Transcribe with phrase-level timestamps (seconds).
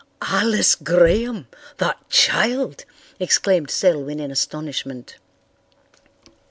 [0.23, 1.45] "Alice Graham!
[1.77, 2.85] That child!"
[3.19, 5.17] exclaimed Selwyn in astonishment.